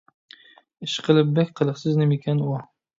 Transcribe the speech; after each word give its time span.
ئىشقىلىپ، 0.87 1.31
بەك 1.37 1.55
قىلىقسىز 1.63 2.03
نېمىكەن 2.05 2.47
ئۇ! 2.51 2.63